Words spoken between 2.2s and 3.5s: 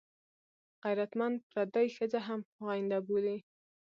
هم خوینده بولي